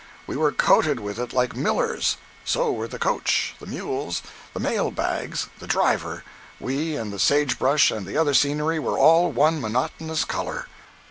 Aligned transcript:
We 0.25 0.35
were 0.35 0.51
coated 0.51 0.99
with 0.99 1.19
it 1.19 1.31
like 1.31 1.55
millers; 1.55 2.17
so 2.43 2.71
were 2.71 2.87
the 2.87 2.97
coach, 2.97 3.53
the 3.59 3.67
mules, 3.67 4.23
the 4.51 4.59
mail 4.59 4.89
bags, 4.89 5.47
the 5.59 5.67
driver—we 5.67 6.95
and 6.95 7.13
the 7.13 7.19
sage 7.19 7.59
brush 7.59 7.91
and 7.91 8.07
the 8.07 8.17
other 8.17 8.33
scenery 8.33 8.79
were 8.79 8.97
all 8.97 9.31
one 9.31 9.61
monotonous 9.61 10.25
color. 10.25 10.65